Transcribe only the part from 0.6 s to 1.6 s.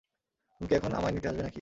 কি এখন আমায় নিতে আসবে নাকি?